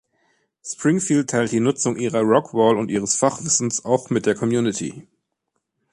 Springfield 0.65 1.29
teilt 1.29 1.51
die 1.51 1.59
Nutzung 1.59 1.95
ihrer 1.95 2.21
Rockwall 2.21 2.75
und 2.75 2.89
ihres 2.89 3.15
Fachwissens 3.17 3.85
auch 3.85 4.09
mit 4.09 4.25
der 4.25 4.33
Community. 4.33 5.07